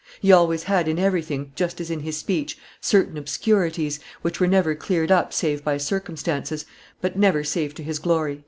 He 0.19 0.31
always 0.31 0.63
had 0.63 0.87
in 0.87 0.97
everything, 0.97 1.51
just 1.53 1.79
as 1.79 1.91
in 1.91 1.99
his 1.99 2.17
speech, 2.17 2.57
certain 2.79 3.17
obscurities, 3.17 3.99
which 4.23 4.39
were 4.39 4.47
never 4.47 4.73
cleared 4.73 5.11
up 5.11 5.31
save 5.31 5.63
by 5.63 5.77
circumstances, 5.77 6.65
but 7.01 7.15
never 7.19 7.43
save 7.43 7.75
to 7.75 7.83
his 7.83 7.99
glory." 7.99 8.39